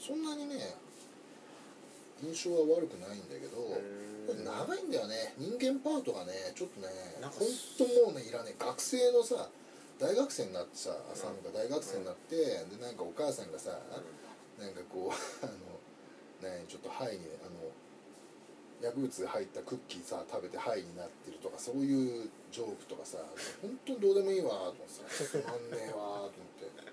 [0.00, 0.56] そんなにね
[2.24, 3.80] 印象は悪くないんだけど、
[4.44, 5.32] 長いんだよね。
[5.38, 6.88] 人間パートがねちょっとね
[7.20, 7.32] 本
[7.76, 9.48] 当もうねいらねえ学生のさ
[9.98, 13.72] 大学生になってさ浅野が大学生になって、でなんかお母さんがさ、
[14.60, 17.72] なんかこう あのねちょっと肺にあの
[18.80, 23.18] 薬物入ったクッキーさ食べて肺になってるとかそういうジョークとかさ
[23.60, 26.90] 本当にどうでもいいわと思ってさつまんねえわと思って。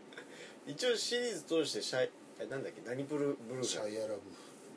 [0.71, 4.21] 一応シリーズ通してシャイえなんだっけ何ブルブルーかシャイアラブ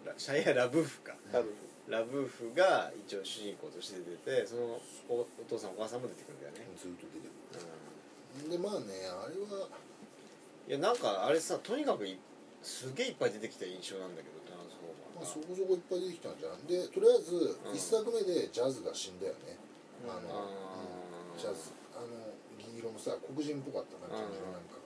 [0.08, 1.12] ラシャイアラブーフか。
[1.30, 1.52] 多分。
[1.88, 9.66] ラブーフが一応主人公として出てそのおお父さんお母さんも出てくるんだよね、ずっと出てくうるでまあねあれは。
[9.66, 12.16] んいやなんかあれさとにかくい
[12.62, 17.74] すげえいっぱい出てきた印象なんだけどトランスフォーマーあ、そこそこいっぱい出てきたんじゃんでとりあえずうん。
[17.74, 19.58] 1作目でジャズが死んだよね、
[20.06, 21.40] あの、あうん。
[21.40, 21.74] ジャズ。
[21.98, 24.78] あの銀色のさ黒人っぽかったな感じのなんか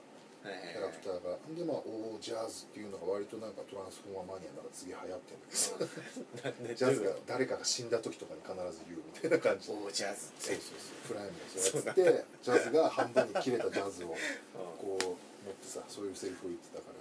[0.45, 1.37] キャラクターが。
[1.57, 10.29] でまあおージャズっていうのが割となんかトランスフォーマーマニアだから次流行ってんだけジャズが誰かが死んだ時とかに必ず言うみたいな感じおージャズ。
[10.29, 10.79] ってそうそう。
[10.79, 14.13] そうプライムでそうやってジャズが半分に切れたジャズを
[14.77, 16.95] こう持ってさそういうセリフを言ってたから。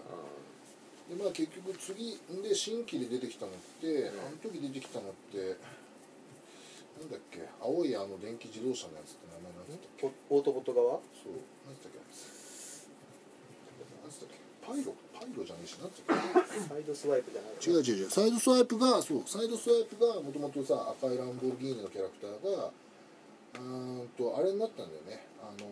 [1.04, 4.20] でまあ結局次で新規で出てきたのって、うん。
[4.20, 5.36] あの時出てきたのって
[6.96, 10.08] なんだっけ青いあの電気自動車のやつって名前なんだっけ？
[10.30, 10.92] オートボット側？
[11.22, 11.32] そう。
[11.66, 11.98] なんだったっけ？
[14.04, 14.36] なんつったっけ？
[14.64, 16.60] パイロパイロじゃねえしなんつったっけ？
[16.60, 18.10] サイドスワイプじゃない違う違う違う。
[18.12, 25.24] サイドスワイプがそうサイドスワイプがもともとさ赤いランボルギーニのキャラクターがうーんとあれになったんだよね。
[25.40, 25.64] あの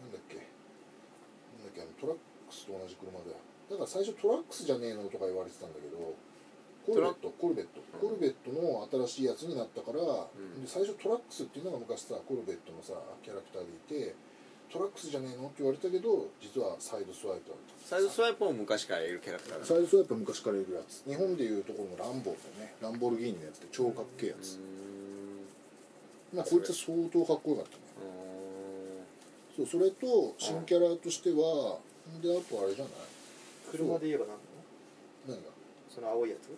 [0.00, 0.40] なんだっけ？
[0.40, 1.80] なんだっけ？
[1.80, 3.36] あのトラックスと同じ車だよ。
[3.70, 5.96] だから最初トラックスじゃねえのとか言われてたんだけど
[6.84, 7.80] コルベットコルベット。
[7.96, 10.60] コルベットの新しいやつになったから、ん。
[10.60, 12.92] で最初トラックスっていうのが昔さコルベットのさ
[13.24, 14.14] キャラクターでいて
[14.74, 15.46] トラックスじゃねえの？
[15.46, 21.06] って言われたけど実はサイドスワイプだったサイドスワイプも昔からいるキャラクターだサイドスワイプは昔からいるやつ。
[21.06, 22.74] 日本でいうところのランボーだよね。
[22.82, 24.58] ランボルギーニのやつで超かっけえやつ、
[26.34, 27.86] まあこいつは相当かっこよかったね。
[29.54, 31.78] そうそれと新キャラとしては
[32.18, 33.06] であとあれじゃない？
[33.70, 35.54] 車で言えば何なの何が？
[35.86, 36.50] その青いやつ？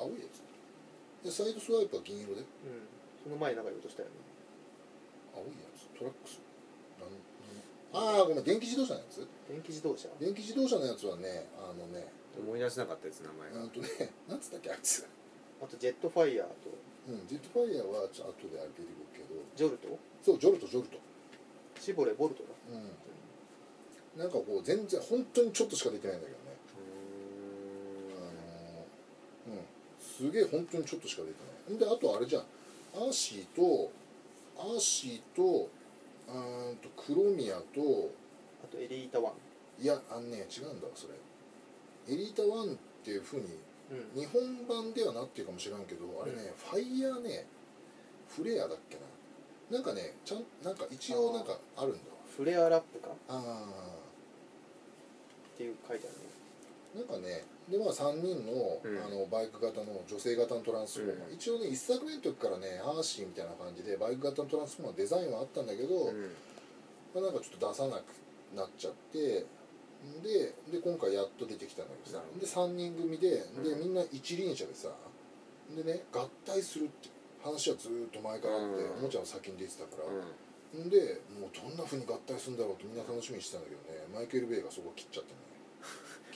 [0.00, 1.28] 青いやつ。
[1.28, 2.40] でサイドスワイプは銀色で。
[2.40, 2.88] うん。
[3.20, 4.16] その前になんか言おうとしたよね。
[5.36, 5.92] 青いやつ？
[5.92, 6.40] トラックス？
[7.92, 9.26] ああごめん電気自動車のやつ？
[9.48, 10.08] 電気自動車？
[10.20, 12.06] 電気自動車のやつはねあのね
[12.38, 13.62] 思い出せなかったやつ名前が。
[13.64, 15.06] うんとねなんつったっけあいつ？
[15.62, 16.70] あとジェットファイヤーと。
[17.08, 19.40] うんジェットファイヤーはちょっと後であれ出てくるけど。
[19.56, 19.98] ジョルト？
[20.22, 20.98] そうジョルトジョルト。
[21.80, 22.50] シボレボルトだ。
[22.74, 24.20] うん。
[24.20, 26.44] なんかこう全然本当にちょっとしか出てないんだけどね。
[29.48, 29.64] あのーうん。
[30.00, 31.34] すげえ本当にちょっとしか出て
[31.72, 31.78] ない。
[31.78, 32.42] であとあれじゃん。
[32.94, 33.90] アーシーと
[34.58, 35.70] アーシーと
[36.28, 38.10] あーんとクロミアと
[38.62, 39.34] あとエリータワン。
[39.82, 41.14] いやあんね違うんだわそれ。
[42.12, 43.46] エリータワンっていうふうに
[43.90, 44.20] うん。
[44.20, 47.46] 日本版ではなってるかもしれんけどあれね、ファイヤーね
[48.28, 49.02] フレアだっけな。
[49.78, 52.18] なんかねちゃんなんか一応なんかあるんだわ。
[52.36, 53.08] フレアラップか。
[53.08, 53.64] っあ
[55.56, 56.24] ていう書いてあるね。
[56.24, 56.27] あ
[56.94, 58.98] なんかねでまあ3人の,、うん。
[59.04, 61.34] あのバイク型の女性型のトランスフォーマー、うん。
[61.34, 66.32] 一応ね1作目の時からねアーシーみたいな感じでバイク型のトランスフォーマーデザインはあったんだけど、うん。
[67.14, 68.04] まあ、なんかちょっと出さなく
[68.56, 69.44] なっちゃって
[70.22, 72.18] でで今回やっと出てきたんだけど。
[72.18, 73.80] さで3人組ででうん。
[73.80, 74.88] みんな一輪車でさ
[75.76, 77.10] でね合体するって
[77.44, 78.92] 話はずーっと前からあって、うん。
[78.98, 80.88] おもちゃの先に出てたから、ん。
[80.88, 85.47] でもうどんなふうに合体するんだろうってみんな楽しみにしてたんだけどねマイケル・ベイがそこ切っちゃってね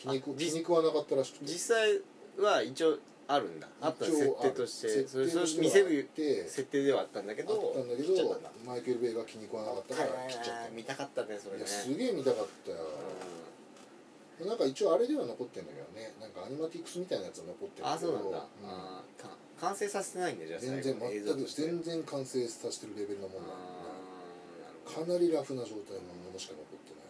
[0.02, 1.44] 気に食あ実気に食わなかったらしくて。
[1.46, 2.00] 実際
[2.38, 3.68] は一応あるんだ。
[3.80, 4.88] あった設定として。
[4.88, 5.60] 設それそれ定として。
[5.60, 11.66] は見せるあって設定ではあったんだけあどったんだけどマイケル・ベイが気に食わなかったから切っちゃった見たかったねそれね。
[11.66, 12.76] すげえ見たかったよ。
[14.40, 16.12] うなんか一応あれでは残ってんだけどね。
[16.20, 18.68] なんかアニマティクスみたいなやつは残ってるんあそうなんだ、うん。
[18.68, 19.04] あ
[19.60, 23.54] 完成させてないんだじゃあ全然全く全然完成させてるレベルのものだ。
[23.54, 25.06] あーなるほど。
[25.06, 27.01] かなりラフな状態のものしか残ってない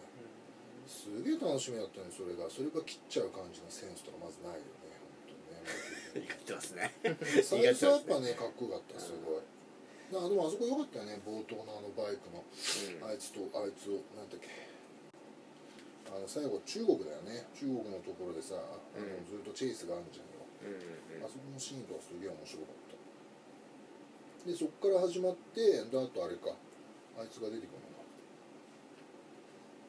[0.87, 2.49] すげえ楽しみだったのにそれが。
[2.49, 4.93] それが切っちゃう感じのセンスとかまずないよね。
[5.23, 5.33] 本
[6.13, 6.27] 当にね。
[6.27, 6.93] 言ってますね。
[7.43, 9.43] 最初はやっぱねかっこよかったすごい。
[10.11, 11.19] だからでもあそこ良かったよね。
[11.25, 12.43] 冒頭のあのバイクの。
[13.07, 14.47] あいつとあいつをなんだっけ。
[16.13, 17.47] あの最後中国だよね。
[17.55, 20.43] 中国のところでさあのうんずっとチェイスがあるじゃんよ。
[20.63, 22.75] うんうんあそこのシーンとかすげえ面白かっ
[24.43, 24.49] た。
[24.49, 26.55] でそっから始まってであとあれか。
[27.17, 27.92] あいつが出てくるの。
[27.92, 27.92] か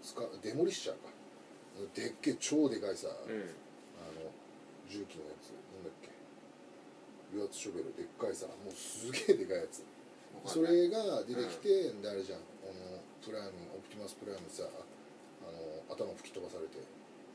[0.04, 1.08] スカデモリッシャーか。
[1.96, 3.32] でっけえ超でかいさ、うん。
[3.32, 3.40] うん
[3.96, 4.28] あの
[4.84, 5.48] 重機のやつ。
[5.72, 6.12] なんだっけ。
[7.32, 8.44] 油圧ショベルでっかいさ。
[8.60, 9.82] もうすげえでかいやつ。
[10.44, 12.44] それが出てきて、であれじゃん。
[12.68, 15.56] あのプライムオプティマスプライムさあの
[15.88, 16.76] 頭吹き飛ばされて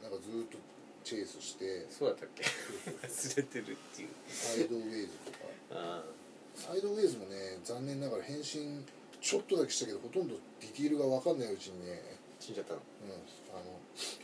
[0.06, 0.58] なんかずーっと
[1.04, 2.46] チェイスしてそうだったっけ？
[2.46, 4.10] 忘れてるっていう。
[4.30, 5.50] サイドウェイズとか。
[5.74, 6.04] あ
[6.54, 8.86] サイドウェイズもね残念ながら変身
[9.22, 12.82] ちょっとだけしたけどほとんどディティールが分かんないうちにね、死んじゃったの。
[13.04, 13.20] うん、
[13.52, 13.76] あの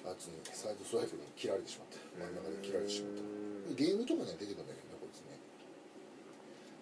[0.07, 1.99] あいつにサイドスワイプに切られてしまった。
[2.15, 3.21] 真ん中で切られてしまった。
[3.21, 3.75] うん。
[3.75, 5.37] ゲームとかには出てくるんだけどねこいつね。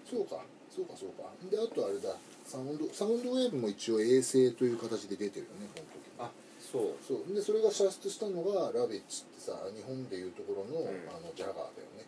[0.05, 0.45] そうか。
[0.69, 1.29] そうかそうか。
[1.49, 2.15] であとあれだ。
[2.45, 7.01] サウンドサウンドウェーブも一応衛星という形で出てるよねこの時あそう。
[7.01, 7.33] そう。
[7.33, 10.87] でそれが射出したのがラビッチってさ日本でいうところの,、ん。
[11.09, 12.05] あのジャガーだよね。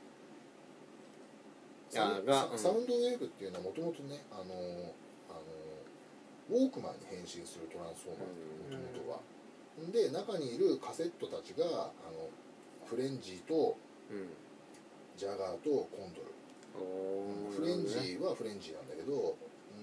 [1.96, 2.12] サ
[2.58, 4.94] サウンドウェーブっていうのはもともとねあのあの
[6.50, 9.20] ウォークマンに変身するトランスフォーマーもともとは。
[9.92, 12.30] で中にいるカセットたちがあの
[12.86, 13.76] フレンジーと
[14.10, 14.30] うん
[15.18, 16.28] ジャガーとコンドル。
[16.78, 19.36] おーフレンジーはフレンジーなんだけど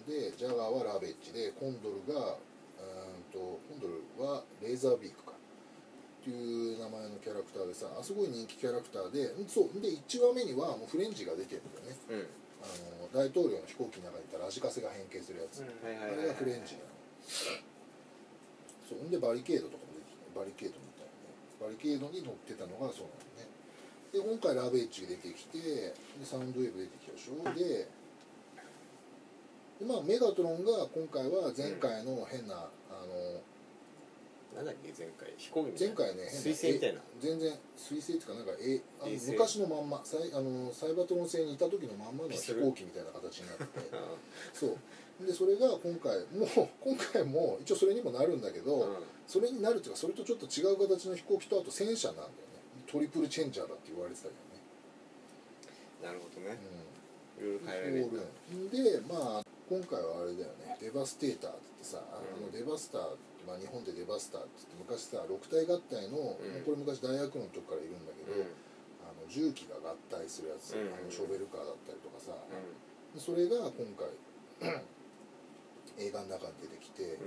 [0.07, 5.33] でジャガーはラベッジでコンドルがうーんとコンドルはレーザービークか。
[5.33, 9.81] っていう名前のキャラクターでさあすごい人気キャラクターでんそう。
[9.81, 11.97] で1話目にはもうフレンジーが出てるんだよね。
[12.11, 12.27] うん
[12.63, 12.67] あ
[13.15, 16.95] の大統領の飛行機の中にいたラジカセが変形するやつ、はいあれがフレンジーなの。
[18.89, 21.35] そうほんでバリケードとかも出てきてバリケードみたいなね。
[21.61, 23.51] バリケードに乗ってたのがそうなのね。
[24.13, 25.95] で今回ラベッジ出てきてで
[26.25, 27.43] サウンドウェーブ出てきたでしょ。
[27.57, 27.89] で
[29.81, 33.41] でまあメガトロンが今回は前回の変な、あの
[34.55, 35.33] なんだっけ前回。
[35.39, 37.01] 飛行機みたい前な回ね水星みたいな。
[37.01, 43.65] え全然水星っていうかなんかえあの昔のまんまサイあのサイバトロン星にいた時のまんまのピストル飛行機みたいな形になって
[44.53, 44.77] そう。
[45.27, 48.97] でそれが今回もう今回も一応それにもなるんだけど、ーうん。
[49.27, 52.33] それになるっていうかそれとちょっと違う形の飛行機とあと戦車なんだよね。
[52.91, 54.53] トリプルチェンジャーだって言われてたけどね。
[56.03, 56.59] なるほどね。
[57.41, 60.77] ういろいろ変えられるでまあ今回はあれだよね。
[60.81, 62.47] デバステーターって言ってさ、あうん。
[62.47, 68.55] のデバスターって、まあ、日本でデバスターって言って昔さ六体合体の、もうこれ昔大学の時からいるんだけど、うん。
[69.03, 70.95] あの重機が合体するやつ、うん。
[70.95, 72.33] あのショベルカーだったりとかさ、
[73.19, 74.09] それが今回
[75.99, 77.19] 映画の中に出てきて、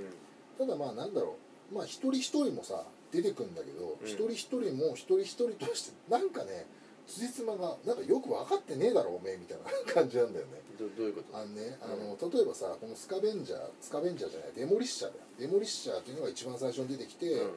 [0.57, 1.35] ただまあなんだろ
[1.71, 4.07] うまあ一人一人もさ出てくんだけど、うん。
[4.07, 6.65] 一人一人も一人一人としてなんかね
[7.07, 10.61] 辻褄がなんかよく分かってねえだろおめえみたいな感じなんだよね。
[10.77, 11.37] どどういうこと？
[11.37, 15.23] あのねあの、例えばさこのスカベンジャースカベンジャーじゃないデモリッシャーだよ。
[15.39, 17.51] デモリッシャーっていうのが一番最初に出てきて、うん。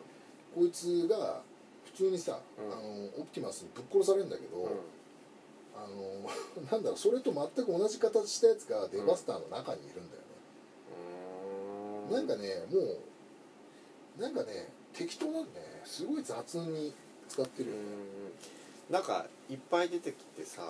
[0.54, 1.42] こいつが
[1.86, 2.72] 普通にさ、うん。
[2.72, 4.68] あのオプティマスにぶっ殺されるんだけど、うん。
[5.74, 6.30] あの
[6.70, 10.22] なんだろうそれと全く同じ形したやつがデバスターの中にいるんだよ
[12.10, 12.80] ね、なんかねも
[14.18, 15.82] うなんかね適当なんでね。
[15.84, 16.92] すごい雑に
[17.28, 18.57] 使ってるよね、うん
[18.90, 20.62] なんかいっぱい出てきてさ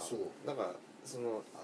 [0.47, 0.73] なんか
[1.05, 1.61] そのあ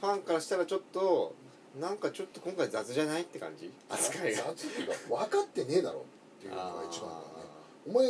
[0.00, 1.34] ファンからしたらちょっと
[1.80, 3.70] なんかちょっと今回雑じゃないって感じ？
[3.88, 4.44] 扱いが。
[4.44, 6.04] 雑っていうか分かってねえだろ
[6.38, 7.26] っていうのが一番だよね。
[7.36, 8.06] あお前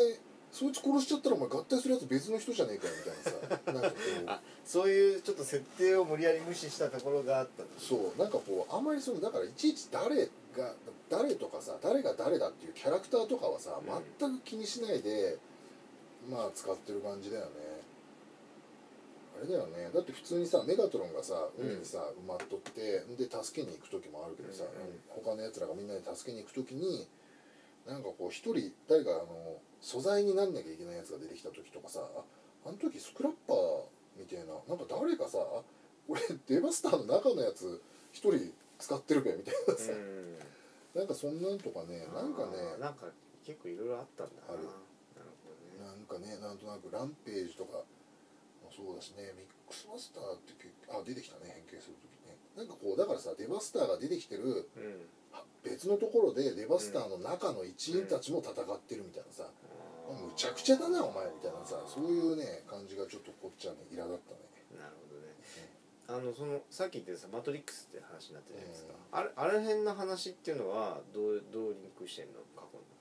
[0.50, 3.62] そいつ殺しちゃったらお前合体するやつ別の人じゃねえかよみたいなさ。
[3.72, 4.24] なんかこう。
[4.26, 8.18] あそういうちょっと設定を無理やり無視したところがあったそう。
[8.20, 10.74] なんかこうあんまりそのだからいちいち誰が
[11.08, 14.04] 誰とかさ誰が誰だっていうキャラクターとかはさ、うん。
[14.18, 15.38] 全く気にしないで
[16.30, 17.50] まあ使ってる感じだよね。
[19.38, 19.90] あれだよね。
[19.92, 25.00] だって普通にさメガトロンがさ海にさ、埋まっとってで助けに行く時もあるけどさ、うん。
[25.08, 27.08] 他のやつらがみんなで助けに行く時に
[27.87, 32.22] なんかこう一人誰かあの素材になんなきゃいけないやつが出てきた時とかさあ
[32.68, 33.82] あの時スクラッパー
[34.16, 35.38] みたいななんか誰かさ
[36.06, 37.82] 俺デバスターの中のやつ
[38.12, 40.38] 一人使ってるべみたいなさ、うん。
[40.94, 43.06] なんかそんなんとかねなんかねなんか
[43.44, 44.54] 結構いろいろあったんだな。
[44.54, 44.56] あ
[46.12, 47.81] かねなんとなくランページとか
[48.61, 52.37] もそうだしねミックスマスターって結あ出てきたね変形する時ね。
[52.57, 55.09] なんかこうだからさデバスターが出てきてるうん。
[55.33, 64.44] は別のところでデバスターの中の一員たちも戦ってるみたいなさ、あーむちゃくちゃだなお前みたいなさそういうね感じがちょっとこっちはね苛立ったね。
[64.77, 65.33] なるほどね。
[66.09, 72.91] あのそのさっき言ってたさ「マトリックス」って話になったじゃないですか、あれあれ辺の話っていうのはどうどうリンクしてんの過去あ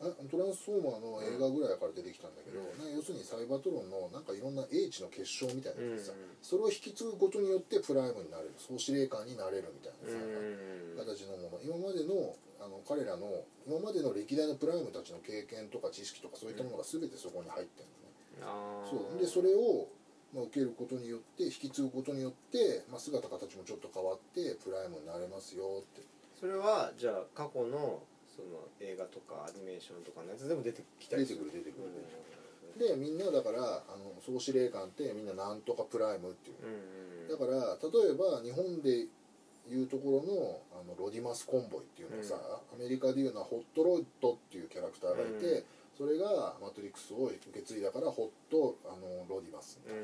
[0.00, 2.96] トランスフォーマーの映画ぐらいから出てきたんだけど、うん。
[2.96, 6.40] 要するにサイバトロンのなんかいろんな英知の結晶みたいなさ、うん。
[6.40, 11.04] それを引き継ぐことによってプライムになれる総司令官になれるみたいなうん。
[11.04, 11.60] さ、形のもの。
[11.60, 19.18] 今までのあの彼らの今までの歴代のプライムたちの経験とか知識とかそういったものが全てそこに入ってるのね、そう。
[19.18, 19.88] でそれを、
[20.34, 26.02] まあ、受けることによって引き継ぐことによって、まあ、姿形もちょっと変わってプライムになれますよって。
[26.38, 28.02] それはじゃあ過去の
[28.34, 31.44] その映画とかアニメーションとかのやつでも出てきたりする。
[31.46, 31.84] 出てくる出てくる。
[31.84, 32.30] うん
[32.78, 36.56] でみんなだからあの総司令官ってみんななんとかプライムっていう。
[36.62, 39.06] うんだから例えば日本で
[39.70, 42.34] いうところのあのロディマス・コンボイっていうのはさ、
[42.74, 45.64] アメリカでいうのはホットロイドっていうキャラクターがいて、うん。
[45.96, 49.78] それがマトリックスを受け継いだからホットあのロディマス。
[49.86, 49.94] うん。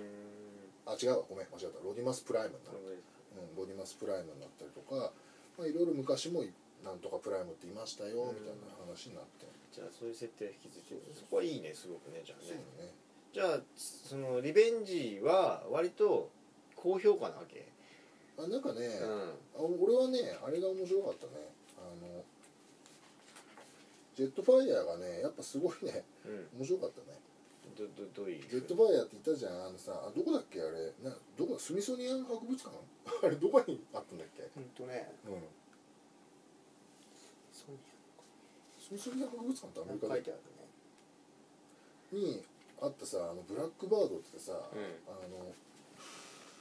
[0.86, 1.24] あ違うわ。
[1.28, 1.82] ごめん間違った。
[1.82, 5.10] ロディマス・プライムになる、うん、ロディマス・プライムになったりとか、
[5.58, 6.44] まあ、いろいろ昔も
[6.86, 12.54] なんとかプライムっていましたよみたいな話になって、じゃあそういう設定引き継いでそこはいいねすごくねじゃあね。
[12.78, 12.94] ね。
[13.34, 16.30] じゃあそのリベンジは割と
[16.76, 17.66] 高評価なわけ？
[18.38, 21.32] あなんかね、うあ俺はねあれが面白かったね。
[21.76, 22.22] あの
[24.14, 26.48] ジェットファイヤーがねやっぱすごいねんうん。
[26.60, 27.18] 面白かったね。
[27.76, 28.48] どどどういう？
[28.48, 29.66] ジェットファイヤーって言ったじゃん。
[29.66, 30.92] あのさあどこだっけあれ？
[31.02, 32.70] などこスミソニアン博物館？
[33.26, 35.12] あれどこにあったんだっけ、ほんとね。
[35.26, 35.32] うん、
[37.52, 37.78] ソニ
[38.90, 40.40] 博物館ってアアメリカ書いてある
[42.20, 42.26] ね。
[42.36, 42.44] に
[42.80, 44.78] あったさあのブラックバードってさ、うん。
[45.08, 45.52] あの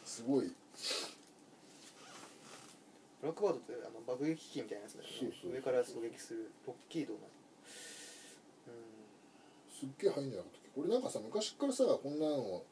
[0.04, 0.52] すごい。
[3.22, 5.16] ブラックバードってあの爆撃機みたいなやつだよね。
[5.20, 7.20] そうそうそう上から狙撃するロッキードの。
[9.70, 10.70] すっげえ入んじゃなかったっけ？
[10.82, 12.64] これなんかさ昔からさこんなの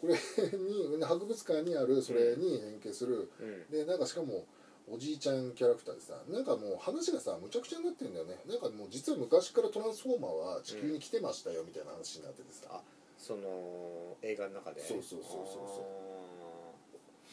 [0.00, 0.18] これに
[1.04, 3.66] 博物館にあるそれに連携する、うん。
[3.70, 4.46] でなんかしかも
[4.90, 8.36] おじいちゃんキャラクターでさなんかもう話がさむちゃくちゃになってるんだよね。
[8.48, 12.82] なんかもう実は昔からトランスフォーマーは地球に来てましたよみたいな話になっててさ、あ
[13.16, 14.82] その映画の中で？
[14.82, 15.86] そうそうそうそうそ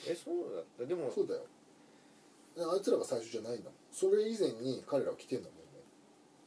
[0.07, 0.11] う。
[0.11, 0.85] えそうだった？
[0.85, 1.41] でもそうだよ。
[2.55, 5.81] であいつらが最初じゃないんだもんそれ以前に彼らは来てんだもんね。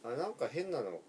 [0.05, 1.01] あなんか変なの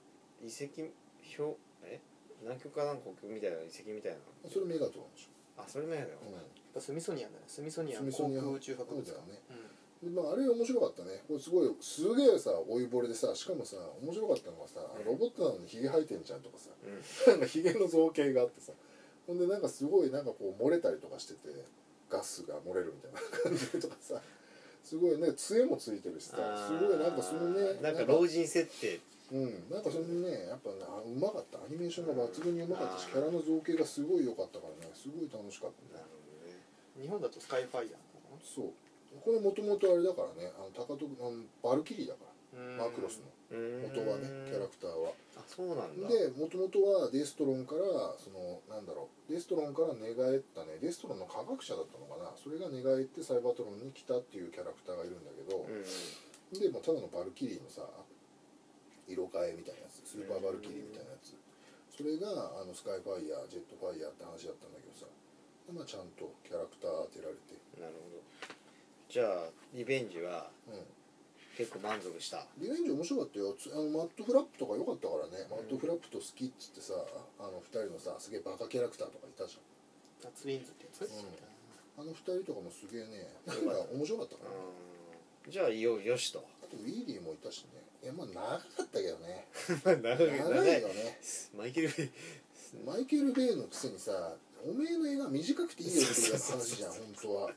[0.41, 0.89] 遺跡
[1.38, 1.58] 表？
[1.86, 2.01] え？
[2.41, 6.34] 南極かなんか北極みたいな遺跡みたいなそれメガトロンでしあそれもやだよ、ょ、うん。
[6.34, 7.45] やっぱスミソニアンだね。
[7.47, 9.13] スミソニアン航空宇宙博物館。
[9.32, 9.39] ね。
[9.49, 9.72] うん
[10.03, 11.23] でまあ、あれ面白かったね。
[11.27, 17.31] これすごいすげえさ老いぼれでさしかもさ面白かったのがさロボットなのにヒゲ生えてんじゃんとかさうん。
[17.31, 18.73] なんかヒゲの造形があってさ
[19.25, 21.49] ほんでなんかすごいなんかこう漏れたりとかしてて
[22.09, 24.19] ガスが漏れるみたいな感じとかさ
[24.83, 26.37] すごいね杖もついてるしさ
[26.67, 28.99] すごいなんかそのねなんか老人設定。
[29.31, 29.69] うん。
[29.71, 31.59] なんかそのねやっぱねあうまかった。
[31.59, 36.59] アニメーションが抜群にうまかったしうんキャラの造形がすごい良かったからねすごい楽しかったなるほどね。
[36.99, 38.03] 日本だとスカイファイヤー
[38.43, 38.71] そう
[39.21, 42.34] これもともとあれだからねあのタカトクあのバルキリーだから
[42.78, 45.13] マクロスの元はねキャラクターは。
[45.34, 46.06] あそうなんだ。
[46.06, 52.30] でもともとはデストロンからそのなんだろうデストロンから寝返ったねデストロンの科学者だったのかな。
[52.38, 55.84] それが寝返ってサイバトロンに来たっていうキャラクターがいるんだけど、うん
[56.54, 57.82] でもうただのバルキリーのさ
[59.10, 61.34] 色替えみたいなやつスーパーバルキリーみたいなやつ。
[61.97, 65.06] それがあのスカイファイヤージェットファイヤーって話だったんだけどさ
[65.65, 67.54] でまあちゃんとキャラクター当てられて。
[67.82, 68.21] なるほど
[69.13, 69.45] じゃあ
[69.78, 70.82] リベンジはうん。
[71.54, 72.41] 結構満足した？
[72.58, 73.54] リベンジ面白かったよ。
[73.54, 76.97] つあのマッドフラップとか良かったからね、マッドフラップと好きっつってさ
[77.38, 79.62] あの二人のさすげえバカキャラクターとかいたじゃ
[80.26, 80.34] ん。
[80.34, 81.06] ツインズってやつ？
[81.06, 81.30] うん。
[82.02, 84.58] あの二人とかもすげえねなんか面白かったから、ね、
[85.45, 85.54] うん。
[85.54, 86.41] じゃあよよしと。
[86.65, 87.86] あとウィーリーもいたしね。
[88.02, 89.45] いやまあ長かったけどね。
[89.78, 90.82] 長 長い。
[90.82, 91.22] よね。
[91.53, 92.09] マイケル・ベイ。
[92.82, 94.34] マイケル・ベイのくせにさ
[94.66, 97.51] おめえの映画短くていいよっていう話じゃん本当は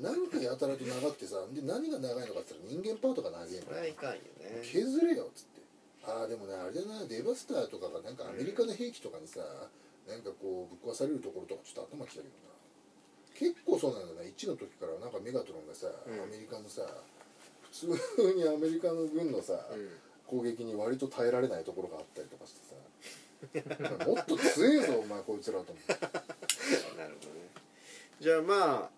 [0.00, 4.60] なんかやたらと長くてさで何が長いのかって言ったら人間パートが長いんこだよれはいかんよね。
[4.62, 5.62] 削れよっつって。
[6.04, 9.40] ああでもねあれだなデバスターとかがなんかアメリカの兵器とかにさ、
[10.06, 12.52] なんかこうぶっ壊されるところとかちょっと頭きたけどな。
[13.36, 14.32] 結構そうなんだね。
[14.36, 16.22] 1の時からなんかメガトロンがさ、うん。
[16.22, 16.82] アメリカのさ
[17.72, 19.88] 普通にアメリカの軍のさ、うん。
[20.26, 22.74] 攻撃に割と耐えられないところがあったりとかしてさ。
[24.06, 25.92] もっと強えぞお前こいつらと思って。
[26.96, 27.50] なるほどね。
[28.20, 28.95] じゃあまあ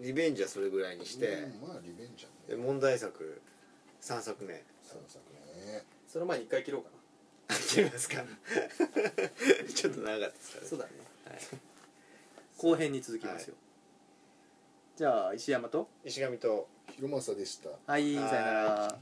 [0.00, 3.40] リベンジはそれぐらいにして、うんまあリベンジャーでね問題作
[4.00, 4.54] 3作目。
[4.54, 4.58] 3
[5.06, 5.18] 作
[5.66, 6.90] ねその前に一回切ろうか
[7.68, 8.24] 切りますか。
[9.74, 10.62] ちょっと長かったですかね。
[10.62, 10.90] なそうだね。
[11.26, 11.38] はい。
[12.56, 13.54] 後編に続きますよ、
[14.96, 15.88] じゃあ石山と？
[16.04, 16.68] 石上と。
[16.96, 17.68] 広政でした。
[17.68, 18.98] はいはいさよなら